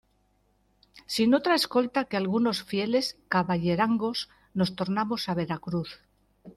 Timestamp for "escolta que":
1.61-2.17